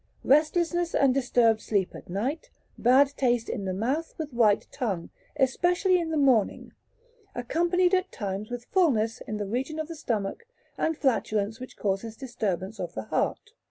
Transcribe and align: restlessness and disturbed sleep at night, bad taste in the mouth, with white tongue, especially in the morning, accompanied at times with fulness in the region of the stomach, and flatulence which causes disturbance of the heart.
restlessness 0.23 0.95
and 0.95 1.13
disturbed 1.13 1.61
sleep 1.61 1.93
at 1.93 2.09
night, 2.09 2.49
bad 2.75 3.09
taste 3.17 3.47
in 3.47 3.65
the 3.65 3.71
mouth, 3.73 4.15
with 4.17 4.33
white 4.33 4.65
tongue, 4.71 5.11
especially 5.35 5.99
in 5.99 6.09
the 6.09 6.17
morning, 6.17 6.71
accompanied 7.35 7.93
at 7.93 8.11
times 8.11 8.49
with 8.49 8.65
fulness 8.71 9.21
in 9.27 9.37
the 9.37 9.45
region 9.45 9.77
of 9.77 9.87
the 9.87 9.93
stomach, 9.95 10.47
and 10.75 10.97
flatulence 10.97 11.59
which 11.59 11.77
causes 11.77 12.17
disturbance 12.17 12.79
of 12.79 12.95
the 12.95 13.03
heart. 13.03 13.51